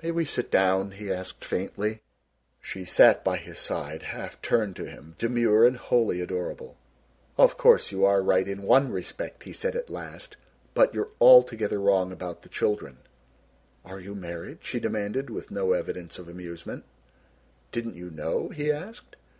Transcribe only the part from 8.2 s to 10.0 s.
right in one respect," he said at